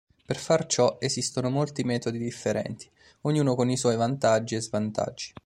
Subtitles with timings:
[0.25, 2.89] Per far ciò esistono molti metodi differenti,
[3.21, 5.31] ognuno con i suoi vantaggi e svantaggi.